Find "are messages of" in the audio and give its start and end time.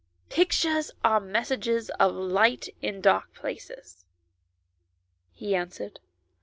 1.03-2.15